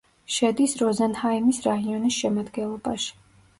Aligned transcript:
შედის 0.37 0.73
როზენჰაიმის 0.79 1.61
რაიონის 1.67 2.19
შემადგენლობაში. 2.25 3.17